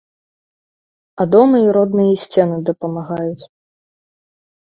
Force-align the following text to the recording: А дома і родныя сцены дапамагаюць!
А 1.21 1.25
дома 1.33 1.57
і 1.65 1.67
родныя 1.77 2.13
сцены 2.23 2.57
дапамагаюць! 2.69 3.43